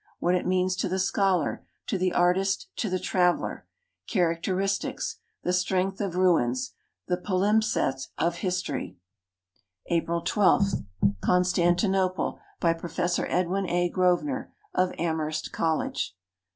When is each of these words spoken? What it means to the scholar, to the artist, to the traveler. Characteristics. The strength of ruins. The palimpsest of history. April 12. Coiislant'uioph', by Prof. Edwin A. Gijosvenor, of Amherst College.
What 0.17 0.33
it 0.33 0.47
means 0.47 0.75
to 0.77 0.89
the 0.89 0.97
scholar, 0.97 1.63
to 1.85 1.95
the 1.99 2.11
artist, 2.11 2.69
to 2.77 2.89
the 2.89 2.97
traveler. 2.97 3.67
Characteristics. 4.09 5.19
The 5.43 5.53
strength 5.53 6.01
of 6.01 6.15
ruins. 6.15 6.73
The 7.07 7.17
palimpsest 7.17 8.07
of 8.17 8.37
history. 8.37 8.97
April 9.91 10.21
12. 10.21 10.63
Coiislant'uioph', 11.23 12.39
by 12.59 12.73
Prof. 12.73 13.19
Edwin 13.29 13.69
A. 13.69 13.91
Gijosvenor, 13.91 14.47
of 14.73 14.91
Amherst 14.97 15.51
College. 15.51 16.15